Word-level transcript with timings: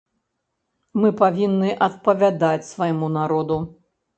Мы 1.01 1.11
павінны 1.19 1.69
адпавядаць 1.89 2.69
свайму 2.73 3.15
народу. 3.19 3.63